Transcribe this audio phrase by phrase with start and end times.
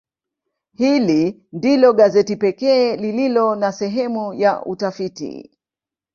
[0.73, 5.51] Hili ndilo gazeti pekee lililo na sehemu ya utafiti.